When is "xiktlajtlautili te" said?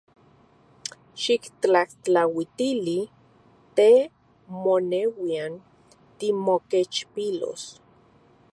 1.23-3.89